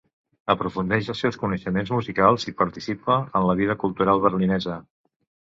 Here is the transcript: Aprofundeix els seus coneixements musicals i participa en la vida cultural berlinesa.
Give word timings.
Aprofundeix 0.53 1.09
els 1.13 1.19
seus 1.25 1.37
coneixements 1.41 1.91
musicals 1.97 2.47
i 2.53 2.55
participa 2.63 3.19
en 3.41 3.47
la 3.51 3.59
vida 3.63 3.79
cultural 3.85 4.25
berlinesa. 4.29 4.81